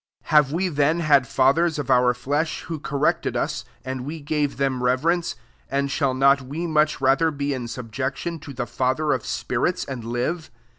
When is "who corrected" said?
2.63-3.37